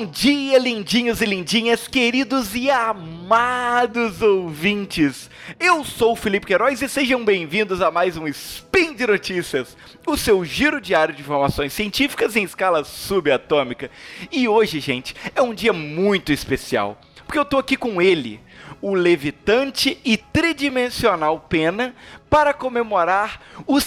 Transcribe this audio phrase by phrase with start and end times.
[0.00, 5.28] Bom dia, lindinhos e lindinhas, queridos e amados ouvintes.
[5.60, 9.76] Eu sou o Felipe Queiroz e sejam bem-vindos a mais um Spin de Notícias,
[10.06, 13.90] o seu giro diário de informações científicas em escala subatômica.
[14.32, 18.40] E hoje, gente, é um dia muito especial, porque eu tô aqui com ele,
[18.80, 21.94] o levitante e tridimensional Pena,
[22.30, 23.78] para comemorar o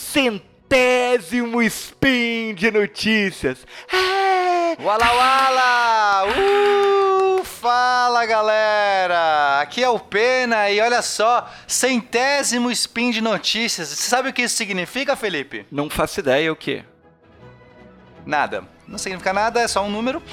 [0.74, 3.60] centésimo Spin de Notícias.
[3.92, 4.82] É!
[4.82, 6.24] Wala Wala!
[6.26, 7.44] Uh!
[7.44, 9.62] Fala galera!
[9.62, 13.90] Aqui é o Pena e olha só, centésimo spin de notícias.
[13.90, 15.66] Você sabe o que isso significa, Felipe?
[15.72, 16.84] Não faço ideia o que.
[18.26, 18.64] Nada.
[18.88, 20.24] Não significa nada, é só um número.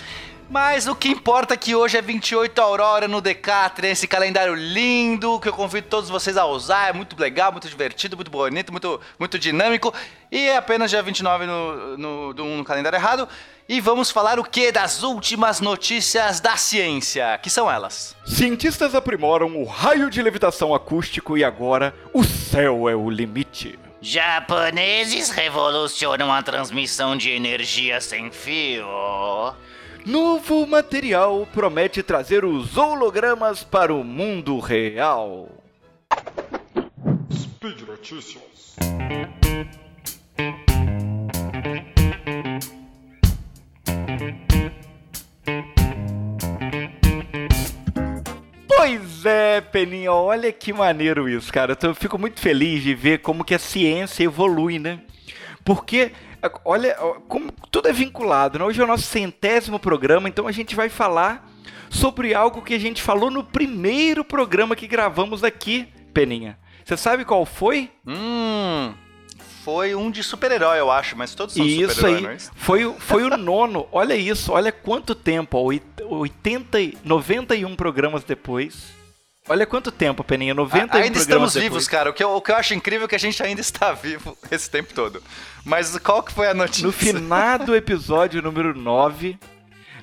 [0.50, 5.38] Mas o que importa é que hoje é 28 Aurora no Decathlon, esse calendário lindo
[5.38, 6.88] que eu convido todos vocês a usar.
[6.88, 9.95] É muito legal, muito divertido, muito bonito, muito, muito dinâmico.
[10.28, 13.28] E é apenas dia 29 no, no, no, no calendário errado.
[13.68, 18.16] E vamos falar o que das últimas notícias da ciência, que são elas.
[18.26, 23.78] Cientistas aprimoram o raio de levitação acústico e agora o céu é o limite.
[24.02, 28.84] Japoneses revolucionam a transmissão de energia sem fio.
[30.06, 35.48] Novo material promete trazer os hologramas para o mundo real.
[37.30, 38.76] Speed Notícias.
[48.66, 51.76] Pois é, Peninha, olha que maneiro isso, cara.
[51.82, 55.01] Eu fico muito feliz de ver como que a ciência evolui, né?
[55.64, 56.12] Porque,
[56.64, 56.94] olha,
[57.28, 58.64] como tudo é vinculado, né?
[58.64, 61.48] Hoje é o nosso centésimo programa, então a gente vai falar
[61.88, 66.58] sobre algo que a gente falou no primeiro programa que gravamos aqui, Peninha.
[66.84, 67.91] Você sabe qual foi?
[68.06, 68.94] Hum,
[69.64, 73.37] foi um de super-herói, eu acho, mas todos são Isso aí, é foi, foi o
[73.37, 73.87] nono.
[73.93, 79.00] Olha isso, olha quanto tempo, ó, 80, 91 programas depois.
[79.49, 81.55] Olha quanto tempo, Peninha, 91 Ainda estamos depois.
[81.55, 82.11] vivos, cara.
[82.11, 84.37] O que, eu, o que eu acho incrível é que a gente ainda está vivo
[84.51, 85.23] esse tempo todo.
[85.65, 86.87] Mas qual que foi a notícia?
[86.87, 89.39] No final do episódio número 9,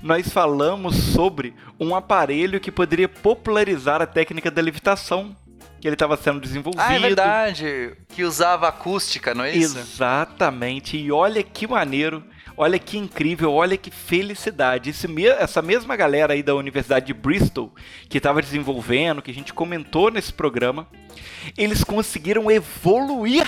[0.02, 5.36] nós falamos sobre um aparelho que poderia popularizar a técnica da levitação
[5.80, 6.82] que ele estava sendo desenvolvido.
[6.82, 7.94] Ah, é verdade.
[8.10, 9.78] Que usava acústica, não é isso?
[9.78, 10.98] Exatamente.
[10.98, 12.24] E olha que maneiro.
[12.60, 14.90] Olha que incrível, olha que felicidade.
[14.90, 17.72] Esse, essa mesma galera aí da Universidade de Bristol,
[18.10, 20.88] que estava desenvolvendo, que a gente comentou nesse programa,
[21.56, 23.46] eles conseguiram evoluir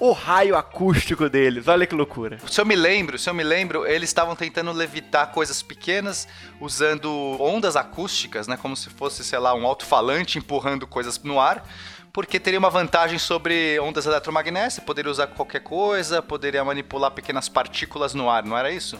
[0.00, 1.68] o raio acústico deles.
[1.68, 2.38] Olha que loucura.
[2.48, 6.26] Se eu me lembro, se eu me lembro, eles estavam tentando levitar coisas pequenas
[6.60, 7.08] usando
[7.40, 11.64] ondas acústicas, né, como se fosse, sei lá, um alto-falante empurrando coisas no ar
[12.12, 18.14] porque teria uma vantagem sobre ondas eletromagnéticas, poderia usar qualquer coisa, poderia manipular pequenas partículas
[18.14, 18.98] no ar, não era isso?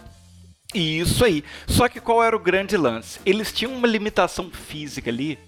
[0.74, 1.42] Isso aí.
[1.66, 3.20] Só que qual era o grande lance?
[3.24, 5.38] Eles tinham uma limitação física ali,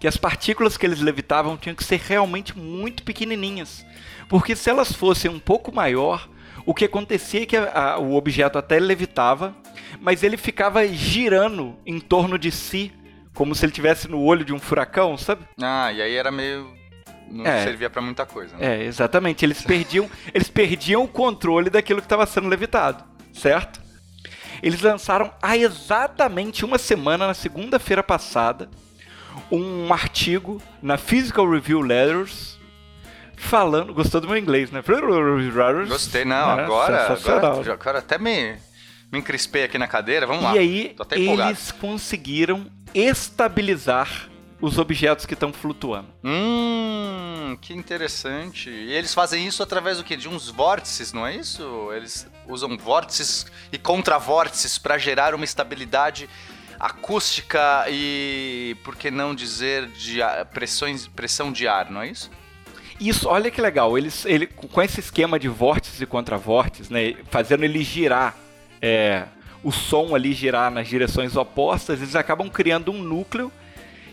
[0.00, 3.84] que as partículas que eles levitavam tinham que ser realmente muito pequenininhas.
[4.28, 6.28] Porque se elas fossem um pouco maior,
[6.64, 9.56] o que acontecia é que a, a, o objeto até levitava,
[10.00, 12.92] mas ele ficava girando em torno de si,
[13.34, 15.44] como se ele tivesse no olho de um furacão, sabe?
[15.60, 16.77] Ah, e aí era meio
[17.30, 18.56] não é, servia para muita coisa.
[18.56, 18.82] Né?
[18.82, 19.44] É, exatamente.
[19.44, 23.80] Eles perdiam, eles perdiam o controle daquilo que estava sendo levitado, certo?
[24.62, 28.68] Eles lançaram há exatamente uma semana, na segunda-feira passada,
[29.50, 32.58] um artigo na Physical Review Letters
[33.36, 33.94] falando.
[33.94, 34.82] Gostou do meu inglês, né?
[35.88, 36.58] Gostei, não.
[36.58, 38.56] É, agora, agora, agora até me,
[39.12, 40.26] me encrispei aqui na cadeira.
[40.26, 40.56] Vamos e lá.
[40.56, 44.28] E aí, eles conseguiram estabilizar
[44.60, 46.08] os objetos que estão flutuando.
[46.24, 48.70] Hum, que interessante.
[48.70, 50.16] E eles fazem isso através do que?
[50.16, 51.90] De uns vórtices, não é isso?
[51.92, 56.28] Eles usam vórtices e contravórtices para gerar uma estabilidade
[56.78, 60.18] acústica e, por que não dizer, de
[60.52, 62.30] pressões, pressão de ar, não é isso?
[63.00, 63.96] Isso, olha que legal.
[63.96, 68.36] Eles, ele, com esse esquema de vórtices e contravórtices, né, fazendo ele girar,
[68.82, 69.24] é,
[69.62, 73.52] o som ali girar nas direções opostas, eles acabam criando um núcleo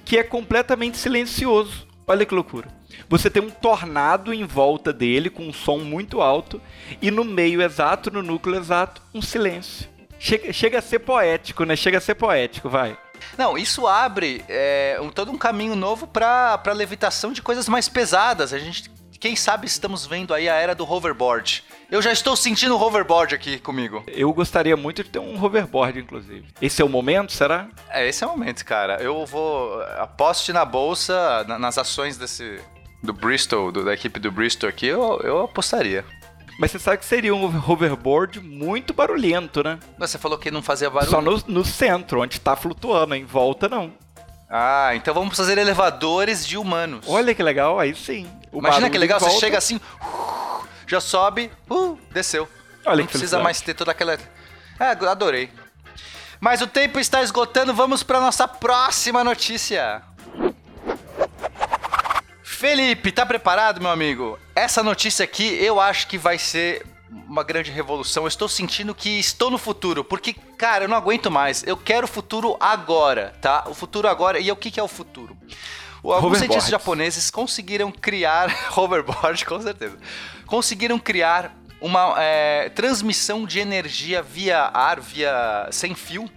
[0.05, 1.87] que é completamente silencioso.
[2.07, 2.67] Olha que loucura.
[3.09, 6.61] Você tem um tornado em volta dele com um som muito alto
[7.01, 9.89] e no meio exato, no núcleo exato, um silêncio.
[10.19, 11.75] Chega, chega a ser poético, né?
[11.75, 12.97] Chega a ser poético, vai.
[13.37, 18.53] Não, isso abre é, um, todo um caminho novo para levitação de coisas mais pesadas.
[18.53, 18.89] A gente,
[19.25, 21.63] quem sabe, estamos vendo aí a era do hoverboard.
[21.89, 24.03] Eu já estou sentindo o hoverboard aqui comigo.
[24.05, 26.45] Eu gostaria muito de ter um hoverboard, inclusive.
[26.61, 27.67] Esse é o momento, será?
[27.89, 29.01] É, esse é o momento, cara.
[29.01, 29.81] Eu vou.
[29.97, 32.61] Aposte na bolsa, nas ações desse.
[33.01, 36.05] Do Bristol, do, da equipe do Bristol aqui, eu, eu apostaria.
[36.59, 39.79] Mas você sabe que seria um hoverboard muito barulhento, né?
[39.97, 41.09] Mas Você falou que não fazia barulho.
[41.09, 43.91] Só no, no centro, onde tá flutuando, em volta não.
[44.47, 47.05] Ah, então vamos fazer elevadores de humanos.
[47.07, 48.27] Olha que legal, aí sim.
[48.55, 49.79] O Imagina que legal, em você volta- chega assim,
[50.87, 52.47] já sobe, uh, desceu.
[52.85, 54.17] Olha não precisa mais ter toda aquela.
[54.79, 55.49] Ah, adorei.
[56.39, 60.01] Mas o tempo está esgotando, vamos para nossa próxima notícia.
[62.43, 64.39] Felipe, tá preparado, meu amigo?
[64.55, 66.85] Essa notícia aqui eu acho que vai ser
[67.27, 68.23] uma grande revolução.
[68.23, 71.63] Eu estou sentindo que estou no futuro, porque, cara, eu não aguento mais.
[71.63, 73.63] Eu quero o futuro agora, tá?
[73.67, 74.39] O futuro agora.
[74.39, 75.35] E o que, que é o futuro?
[76.11, 79.97] Alguns cientistas japoneses conseguiram criar hoverboard, com certeza.
[80.45, 86.29] Conseguiram criar uma é, transmissão de energia via ar, via sem fio,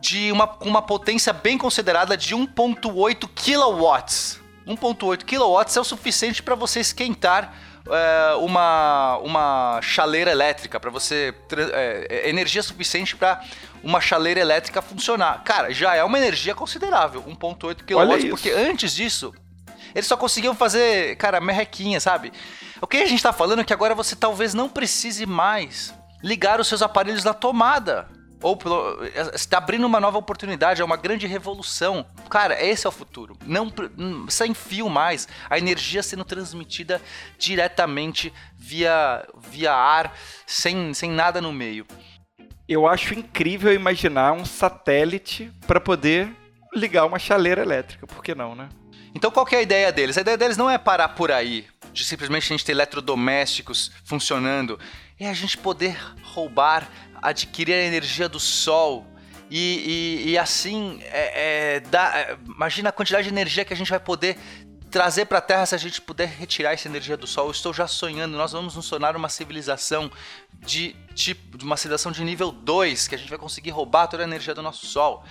[0.00, 4.40] de uma, com uma potência bem considerada de 1.8 kilowatts.
[4.66, 7.54] 1.8 kilowatts é o suficiente para você esquentar
[7.88, 11.34] é, uma, uma chaleira elétrica, para você
[11.72, 13.42] é, é, energia suficiente para
[13.82, 15.42] uma chaleira elétrica funcionar.
[15.44, 18.30] Cara, já é uma energia considerável, 1.8 kilowatts, isso.
[18.30, 19.32] porque antes disso
[19.94, 22.32] eles só conseguiam fazer, cara, merrequinha, sabe?
[22.80, 25.92] O que a gente tá falando é que agora você talvez não precise mais
[26.22, 28.08] ligar os seus aparelhos na tomada.
[28.42, 28.58] Ou
[29.34, 32.06] está abrindo uma nova oportunidade, é uma grande revolução.
[32.30, 33.36] Cara, esse é o futuro.
[33.44, 37.02] Não hum, sem fio mais, a energia sendo transmitida
[37.38, 40.16] diretamente via, via ar,
[40.46, 41.86] sem, sem nada no meio.
[42.66, 46.34] Eu acho incrível imaginar um satélite para poder
[46.74, 48.06] ligar uma chaleira elétrica.
[48.06, 48.68] Por que não, né?
[49.14, 50.16] Então qual que é a ideia deles?
[50.16, 54.78] A ideia deles não é parar por aí, de simplesmente a gente ter eletrodomésticos funcionando,
[55.18, 56.88] é a gente poder roubar,
[57.22, 59.06] adquirir a energia do sol
[59.50, 63.76] e, e- e assim, é, é, dar- é, imagina a quantidade de energia que a
[63.76, 64.38] gente vai poder
[64.90, 67.46] trazer para a Terra se a gente puder retirar essa energia do Sol.
[67.46, 70.10] Eu estou já sonhando, nós vamos nos tornar uma civilização
[70.58, 74.22] de tipo, de uma civilização de nível 2, que a gente vai conseguir roubar toda
[74.24, 75.24] a energia do nosso Sol.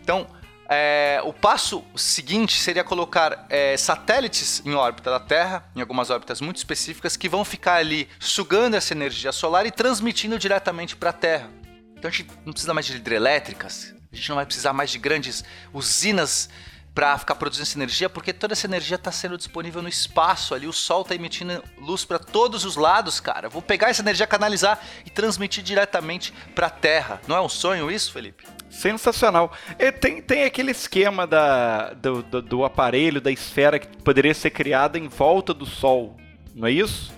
[0.00, 0.26] Então,
[0.74, 6.40] é, o passo seguinte seria colocar é, satélites em órbita da Terra, em algumas órbitas
[6.40, 11.12] muito específicas, que vão ficar ali sugando essa energia solar e transmitindo diretamente para a
[11.12, 11.50] Terra.
[11.96, 14.98] Então a gente não precisa mais de hidrelétricas, a gente não vai precisar mais de
[14.98, 16.48] grandes usinas
[16.94, 20.66] para ficar produzindo essa energia, porque toda essa energia está sendo disponível no espaço ali,
[20.66, 23.48] o Sol está emitindo luz para todos os lados, cara.
[23.48, 27.20] Vou pegar essa energia, canalizar e transmitir diretamente para a Terra.
[27.26, 28.44] Não é um sonho isso, Felipe?
[28.68, 29.52] Sensacional.
[29.78, 34.50] E tem, tem aquele esquema da, do, do, do aparelho, da esfera que poderia ser
[34.50, 36.16] criada em volta do Sol,
[36.54, 37.12] não é isso?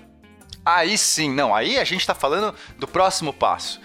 [0.64, 3.80] Aí sim, não, aí a gente tá falando do próximo passo.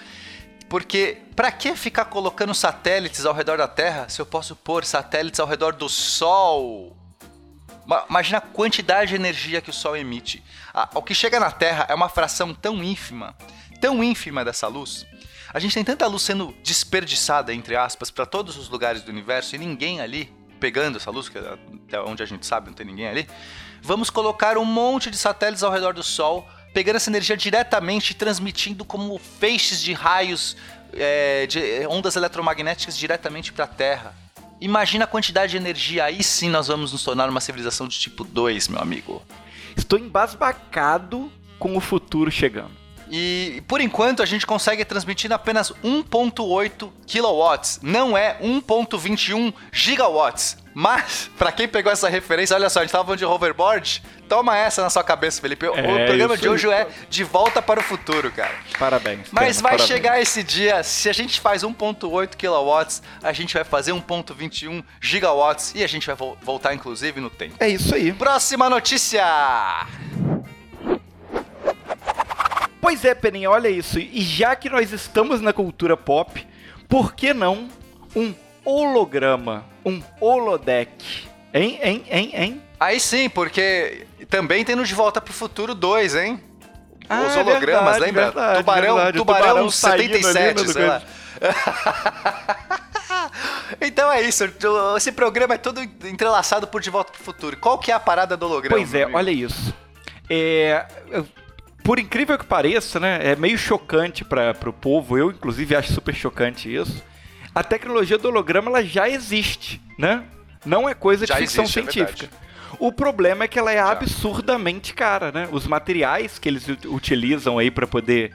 [0.69, 5.39] Porque pra que ficar colocando satélites ao redor da Terra se eu posso pôr satélites
[5.39, 6.95] ao redor do Sol?
[7.85, 10.43] Ma- Imagina a quantidade de energia que o Sol emite.
[10.93, 13.35] O que chega na Terra é uma fração tão ínfima,
[13.81, 15.05] tão ínfima dessa luz.
[15.51, 19.55] A gente tem tanta luz sendo desperdiçada, entre aspas, para todos os lugares do universo
[19.55, 23.07] e ninguém ali pegando essa luz, que até onde a gente sabe não tem ninguém
[23.07, 23.27] ali.
[23.81, 28.13] Vamos colocar um monte de satélites ao redor do Sol, pegando essa energia diretamente e
[28.13, 30.55] transmitindo como feixes de raios,
[30.93, 34.15] é, de ondas eletromagnéticas diretamente para a Terra.
[34.61, 38.23] Imagina a quantidade de energia, aí sim nós vamos nos tornar uma civilização de tipo
[38.23, 39.21] 2, meu amigo.
[39.75, 42.71] Estou embasbacado com o futuro chegando.
[43.11, 50.57] E por enquanto a gente consegue transmitir apenas 1.8 kilowatts, não é 1.21 gigawatts.
[50.73, 54.55] Mas, pra quem pegou essa referência, olha só, a gente tava falando de hoverboard, toma
[54.55, 55.65] essa na sua cabeça, Felipe.
[55.67, 58.53] O É, programa de hoje é de volta para o futuro, cara.
[58.77, 59.27] Parabéns.
[59.31, 59.87] Mas vai parabéns.
[59.87, 65.73] chegar esse dia, se a gente faz 1.8 kilowatts, a gente vai fazer 1.21 gigawatts
[65.75, 67.55] e a gente vai vo- voltar inclusive no tempo.
[67.59, 68.13] É isso aí.
[68.13, 69.25] Próxima notícia!
[72.81, 73.99] Pois é, Peninha, olha isso.
[73.99, 76.45] E já que nós estamos na cultura pop,
[76.87, 77.67] por que não
[78.15, 78.33] um
[78.63, 81.27] holograma, um holodeck?
[81.53, 82.61] Hein, hein, hein, hein?
[82.79, 86.41] Aí sim, porque também tem no De Volta pro Futuro 2, hein?
[87.09, 88.23] Ah, Os é hologramas, verdade, lembra?
[88.25, 89.17] verdade, tubarão, verdade.
[89.17, 91.01] Tubarão, tubarão saindo ali 77, no sei lá.
[93.81, 94.43] então é isso,
[94.95, 97.57] esse programa é todo entrelaçado por De Volta pro Futuro.
[97.57, 98.77] Qual que é a parada do holograma?
[98.77, 99.17] Pois é, amigo?
[99.17, 99.73] olha isso.
[100.29, 100.85] É,
[101.89, 105.17] por incrível que pareça, né, é meio chocante para o povo.
[105.17, 107.03] Eu, inclusive, acho super chocante isso.
[107.55, 110.23] A tecnologia do holograma ela já existe, né?
[110.63, 112.27] Não é coisa de Já ficção existe, é científica.
[112.27, 112.77] verdade.
[112.77, 115.49] o problema é que ela é absurdamente cara, né?
[115.51, 118.33] Os materiais que eles ut- utilizam aí para poder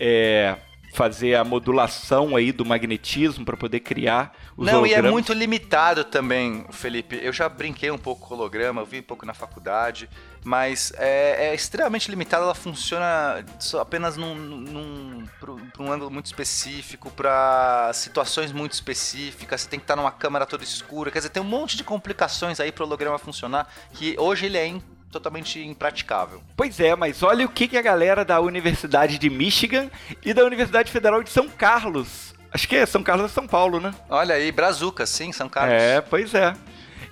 [0.00, 0.56] é,
[0.92, 5.10] fazer a modulação aí do magnetismo para poder criar os Não, e é hologramas.
[5.12, 7.18] muito limitado também, Felipe.
[7.22, 10.08] Eu já brinquei um pouco com holograma, eu vi um pouco na faculdade,
[10.42, 12.44] mas é, é extremamente limitado.
[12.44, 19.60] Ela funciona só apenas num, num, pra um ângulo muito específico, para situações muito específicas.
[19.60, 21.10] Você tem que estar numa câmera toda escura.
[21.10, 24.56] Quer dizer, tem um monte de complicações aí para o holograma funcionar que hoje ele
[24.56, 24.74] é
[25.10, 26.42] totalmente impraticável.
[26.56, 29.90] Pois é, mas olha o que, que a galera da Universidade de Michigan
[30.24, 32.35] e da Universidade Federal de São Carlos.
[32.56, 33.94] Acho que é São Carlos é São Paulo, né?
[34.08, 35.74] Olha aí, Brazuca, sim, São Carlos.
[35.74, 36.54] É, pois é.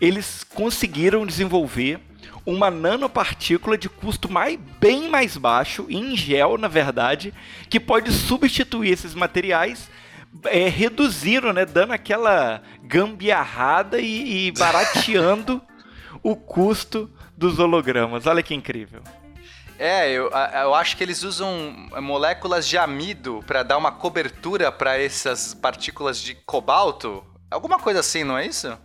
[0.01, 2.01] Eles conseguiram desenvolver
[2.47, 7.35] uma nanopartícula de custo mais, bem mais baixo, em gel, na verdade,
[7.69, 9.91] que pode substituir esses materiais,
[10.47, 15.61] é, reduzindo, né, dando aquela gambiarrada e, e barateando
[16.25, 18.27] o custo dos hologramas.
[18.27, 19.03] Olha que incrível.
[19.79, 25.01] É, eu, eu acho que eles usam moléculas de amido para dar uma cobertura para
[25.01, 27.25] essas partículas de cobalto.
[27.51, 28.77] Alguma coisa assim, não é isso?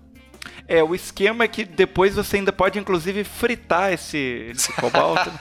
[0.68, 5.32] É, o esquema é que depois você ainda pode, inclusive, fritar esse, esse cobalto.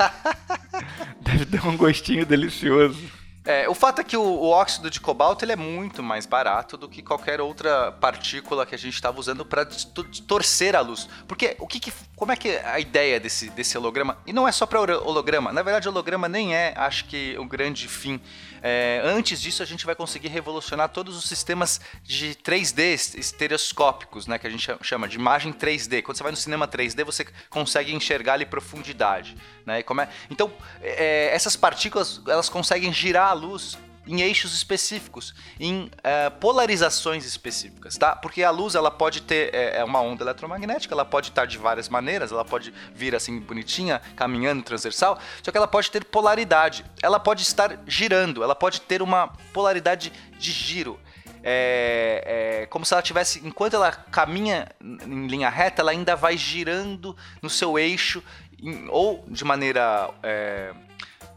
[1.21, 3.18] Deve dar um gostinho delicioso.
[3.51, 6.77] É, o fato é que o, o óxido de cobalto ele é muito mais barato
[6.77, 11.09] do que qualquer outra partícula que a gente estava usando para distorcer a luz.
[11.27, 14.19] Porque o que, que- como é que é a ideia desse, desse holograma?
[14.27, 15.51] E não é só para holograma.
[15.51, 18.21] Na verdade, holograma nem é, acho que, o grande fim.
[18.63, 24.39] É, antes disso, a gente vai conseguir revolucionar todos os sistemas de 3D estereoscópicos, né,
[24.39, 26.03] que a gente cha- chama de imagem 3D.
[26.03, 29.81] Quando você vai no cinema 3D, você consegue enxergar ali profundidade, né?
[29.81, 36.31] É- Então, é, essas partículas elas conseguem girar a luz em eixos específicos, em é,
[36.31, 38.17] polarizações específicas, tá?
[38.17, 41.59] Porque a luz ela pode ter é, é uma onda eletromagnética, ela pode estar de
[41.59, 46.85] várias maneiras, ela pode vir assim bonitinha, caminhando transversal, só que ela pode ter polaridade,
[47.03, 50.99] ela pode estar girando, ela pode ter uma polaridade de giro.
[51.43, 56.37] É, é como se ela tivesse, enquanto ela caminha em linha reta, ela ainda vai
[56.37, 58.23] girando no seu eixo,
[58.61, 60.73] em- ou de maneira é,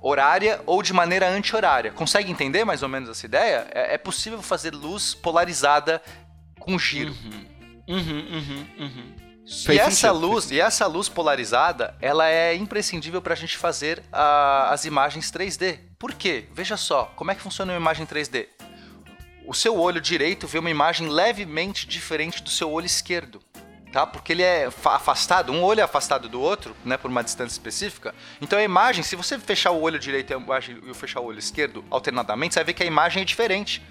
[0.02, 1.92] horária ou de maneira anti-horária.
[1.92, 3.68] Consegue entender mais ou menos essa ideia?
[3.74, 6.02] É, é possível fazer luz polarizada
[6.60, 7.16] com giro.
[7.88, 9.16] Uhum, uhum, uhum.
[9.46, 14.02] E Faz essa luz, e essa luz polarizada, ela é imprescindível para a gente fazer
[14.12, 15.80] a- as imagens 3D.
[16.00, 16.46] Por quê?
[16.54, 18.48] Veja só, como é que funciona uma imagem 3D?
[19.46, 23.42] O seu olho direito vê uma imagem levemente diferente do seu olho esquerdo.
[23.92, 24.08] Tá?
[24.08, 27.54] Porque ele é fa- afastado, um olho é afastado do outro, né, por uma distância
[27.54, 28.16] específica.
[28.42, 32.54] Então a imagem, se você fechar o olho direito e fechar o olho esquerdo alternadamente,
[32.54, 33.82] você vai ver que a imagem é diferente.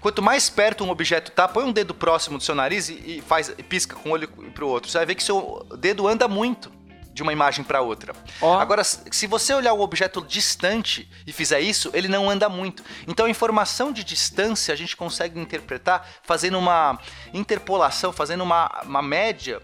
[0.00, 3.52] Quanto mais perto um objeto tá, põe um dedo próximo do seu nariz e, faz
[3.58, 4.88] e pisca com um olho para o outro.
[4.90, 6.72] Você vai ver que seu dedo anda muito
[7.12, 8.14] de uma imagem para outra.
[8.40, 8.58] Ó.
[8.58, 12.84] Agora, se você olhar um objeto distante e fizer isso, ele não anda muito.
[13.06, 16.98] Então, a informação de distância a gente consegue interpretar fazendo uma
[17.32, 19.60] interpolação, fazendo uma, uma média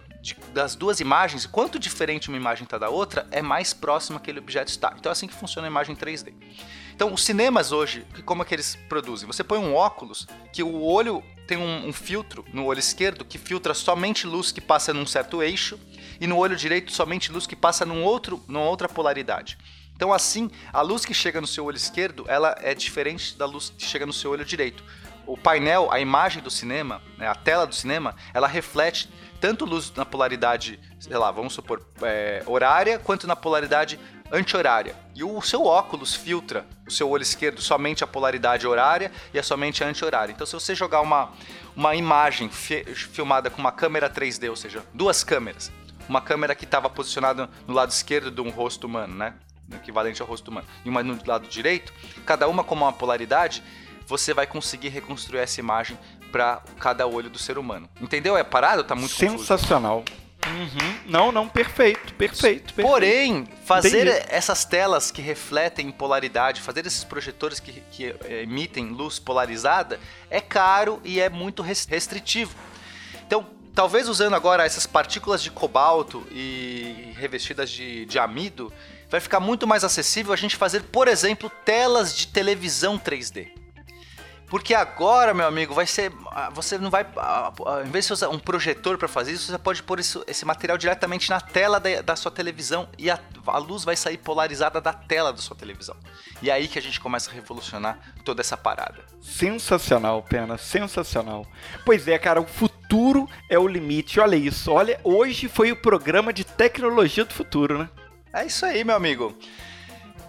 [0.53, 1.47] das duas imagens.
[1.47, 4.95] Quanto diferente uma imagem está da outra, é mais próximo aquele objeto está.
[4.99, 6.33] Então, é assim que funciona a imagem 3D.
[6.95, 9.27] Então, os cinemas hoje, como é que eles produzem?
[9.27, 13.39] Você põe um óculos que o olho tem um, um filtro no olho esquerdo que
[13.39, 15.79] filtra somente luz que passa num certo eixo
[16.21, 19.59] e no olho direito somente luz que passa num outro, numa outra polaridade.
[19.95, 23.73] Então, assim, a luz que chega no seu olho esquerdo, ela é diferente da luz
[23.77, 24.85] que chega no seu olho direito.
[25.27, 29.09] O painel, a imagem do cinema, né, a tela do cinema, ela reflete
[29.41, 33.99] tanto luz na polaridade, sei lá, vamos supor, é, horária, quanto na polaridade
[34.31, 34.95] anti-horária.
[35.15, 39.43] E o seu óculos filtra o seu olho esquerdo somente a polaridade horária e a
[39.43, 40.33] somente a anti-horária.
[40.33, 41.33] Então, se você jogar uma,
[41.75, 45.73] uma imagem fi- filmada com uma câmera 3D, ou seja, duas câmeras,
[46.09, 49.35] uma câmera que estava posicionada no lado esquerdo de um rosto humano, né?
[49.73, 51.93] Equivalente ao rosto humano, e uma no lado direito,
[52.25, 53.63] cada uma com uma polaridade,
[54.07, 55.99] você vai conseguir reconstruir essa imagem
[56.31, 57.89] para cada olho do ser humano.
[58.01, 58.37] Entendeu?
[58.37, 58.85] É parado?
[58.85, 59.39] Tá muito confuso.
[59.39, 60.05] Sensacional.
[60.47, 60.99] Uhum.
[61.07, 62.89] Não, não, perfeito, perfeito, perfeito.
[62.89, 64.27] Porém, fazer Entendi.
[64.29, 69.99] essas telas que refletem polaridade, fazer esses projetores que, que eh, emitem luz polarizada,
[70.31, 72.55] é caro e é muito res- restritivo.
[73.27, 73.45] Então,
[73.77, 78.73] talvez usando agora essas partículas de cobalto e revestidas de, de amido,
[79.09, 83.49] vai ficar muito mais acessível a gente fazer, por exemplo, telas de televisão 3D.
[84.49, 86.13] Porque agora, meu amigo, vai ser.
[86.31, 87.05] ah, Você não vai.
[87.17, 90.23] ah, ah, Em vez de usar um projetor para fazer isso, você pode pôr isso-
[90.25, 93.19] esse material diretamente na tela da, da sua televisão e a,
[93.49, 95.97] a luz vai sair polarizada da tela da sua televisão.
[96.41, 99.05] E é aí que a gente começa a revolucionar toda essa parada.
[99.21, 101.45] Sensacional, Pena, sensacional.
[101.85, 102.76] Pois é, cara, o futuro
[103.49, 104.21] é o limite.
[104.21, 107.89] Olha isso, olha, hoje foi o programa de tecnologia do futuro, né?
[108.33, 109.37] É isso aí, meu amigo.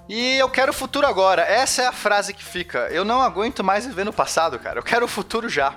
[0.09, 1.41] E eu quero o futuro agora.
[1.41, 2.87] Essa é a frase que fica.
[2.89, 4.79] Eu não aguento mais viver no passado, cara.
[4.79, 5.75] Eu quero o futuro já.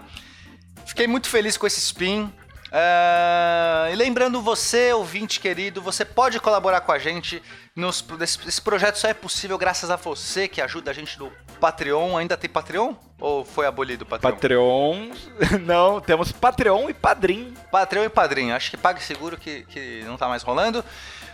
[0.87, 2.33] Fiquei muito feliz com esse spin.
[2.73, 7.43] Ah, e lembrando você, ouvinte querido, você pode colaborar com a gente.
[7.75, 12.17] Nos, esse, projeto só é possível graças a você que ajuda a gente no Patreon.
[12.17, 12.95] Ainda tem Patreon?
[13.19, 14.33] Ou foi abolido o Patreon?
[14.33, 15.11] Patreon.
[15.67, 17.55] Não, temos Patreon e Padrim.
[17.71, 18.55] Patreon e Padrinho.
[18.55, 20.85] Acho que PagSeguro que, que não tá mais rolando.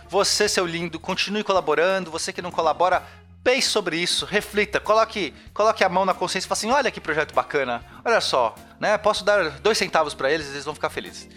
[0.09, 2.09] Você, seu lindo, continue colaborando.
[2.09, 3.03] Você que não colabora,
[3.47, 6.99] pense sobre isso, reflita, coloque, coloque a mão na consciência e fale assim: olha que
[6.99, 8.97] projeto bacana, olha só, né?
[8.97, 11.29] Posso dar dois centavos pra eles, eles vão ficar felizes.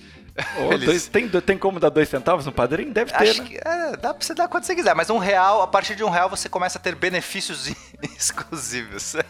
[0.71, 2.91] Eles- dois- tem, tem como dar dois centavos no Padrim?
[2.93, 3.49] Deve ter, Acho né?
[3.49, 6.05] que é, dá pra você dar quanto você quiser, mas um real, a partir de
[6.05, 7.71] um real você começa a ter benefícios
[8.03, 9.17] exclusivos.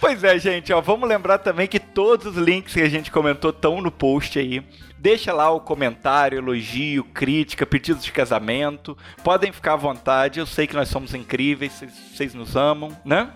[0.00, 3.50] Pois é, gente, ó, vamos lembrar também que todos os links que a gente comentou
[3.50, 4.62] estão no post aí.
[4.98, 8.96] Deixa lá o comentário, elogio, crítica, pedidos de casamento.
[9.24, 11.82] Podem ficar à vontade, eu sei que nós somos incríveis,
[12.14, 13.30] vocês nos amam, né?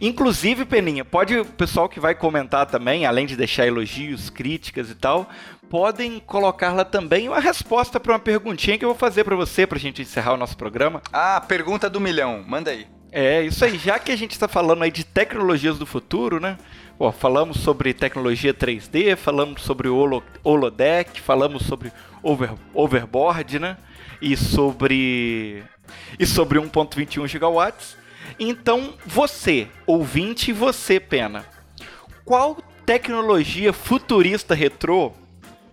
[0.00, 4.94] Inclusive, Peninha, pode o pessoal que vai comentar também, além de deixar elogios, críticas e
[4.94, 5.28] tal,
[5.68, 9.66] podem colocar lá também uma resposta para uma perguntinha que eu vou fazer para você
[9.66, 11.02] pra gente encerrar o nosso programa.
[11.12, 12.86] ah, pergunta do milhão, manda aí.
[13.16, 13.78] É, isso aí.
[13.78, 16.58] Já que a gente está falando aí de tecnologias do futuro, né?
[16.98, 21.92] Pô, falamos sobre tecnologia 3D, falamos sobre o holo, holodeck, falamos sobre
[22.24, 23.76] over, overboard, né?
[24.20, 25.62] E sobre
[26.18, 27.96] e sobre 1.21 gigawatts.
[28.38, 31.44] Então, você, ouvinte, e você, Pena,
[32.24, 35.12] qual tecnologia futurista retrô,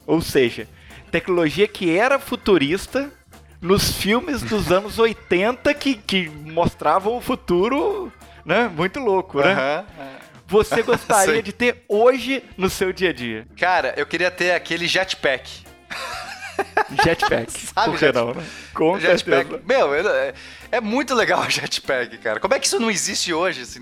[0.06, 0.68] ou seja,
[1.12, 3.12] tecnologia que era futurista
[3.60, 8.12] nos filmes dos anos 80 que, que mostravam o futuro,
[8.46, 8.68] né?
[8.68, 9.54] Muito louco, né?
[9.54, 9.86] Aham.
[10.48, 13.48] Você gostaria de ter hoje no seu dia a dia?
[13.58, 15.64] Cara, eu queria ter aquele jetpack.
[17.04, 17.52] Jetpack.
[17.74, 18.26] Sabe Por que jetpack?
[18.28, 18.44] não, né?
[18.74, 19.50] Com jetpack.
[19.50, 19.64] certeza.
[19.68, 20.34] Meu, eu- é,
[20.72, 22.40] é muito legal o jetpack, cara.
[22.40, 23.62] Como é que isso não existe hoje?
[23.62, 23.82] assim?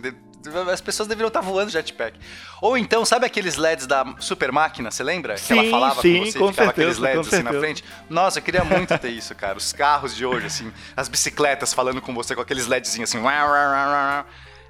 [0.71, 2.17] As pessoas deveriam estar voando jetpack.
[2.61, 4.89] Ou então, sabe aqueles LEDs da super máquina?
[4.89, 5.35] Você lembra?
[5.35, 7.51] que ela Sim, falava sim, com você, com ficava aqueles certeza, LEDs com assim na
[7.51, 7.59] certeza.
[7.59, 7.83] frente.
[8.09, 9.57] Nossa, eu queria muito ter isso, cara.
[9.57, 13.19] Os carros de hoje, assim, as bicicletas falando com você com aqueles LEDzinhos assim.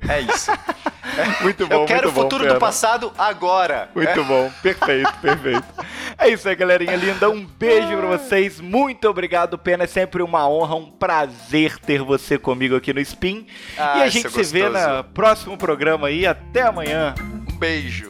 [0.08, 0.52] É isso.
[1.42, 2.54] Muito bom, eu quero muito o bom, futuro Pena.
[2.56, 3.90] do passado agora.
[3.94, 5.66] Muito bom, perfeito, perfeito.
[6.22, 7.30] É isso aí, galerinha linda.
[7.30, 8.60] Um beijo pra vocês.
[8.60, 9.86] Muito obrigado, Pena.
[9.86, 13.48] É sempre uma honra, um prazer ter você comigo aqui no Spin.
[13.78, 16.28] Ah, e a isso gente é se vê no próximo programa aí.
[16.28, 17.16] Até amanhã.
[17.50, 18.10] Um beijo.